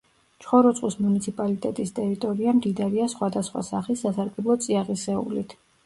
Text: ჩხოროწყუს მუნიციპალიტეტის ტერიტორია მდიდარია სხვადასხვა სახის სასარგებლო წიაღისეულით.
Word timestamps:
ჩხოროწყუს 0.45 0.95
მუნიციპალიტეტის 1.01 1.93
ტერიტორია 2.01 2.55
მდიდარია 2.63 3.13
სხვადასხვა 3.17 3.67
სახის 3.71 4.05
სასარგებლო 4.07 4.61
წიაღისეულით. 4.67 5.61